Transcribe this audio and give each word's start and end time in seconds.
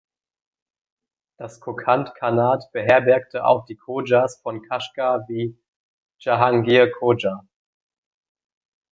Das 1.37 1.59
Kokand-Khanat 1.59 2.71
beherbergte 2.73 3.45
auch 3.45 3.65
die 3.65 3.75
Khojas 3.75 4.39
von 4.41 4.63
Kashgar 4.63 5.27
wie 5.29 5.55
Jahangir 6.19 6.89
Khoja. 6.91 7.45